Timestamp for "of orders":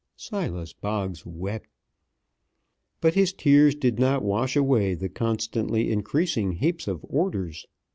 6.87-7.67